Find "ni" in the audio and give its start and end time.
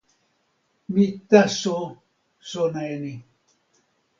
3.03-3.13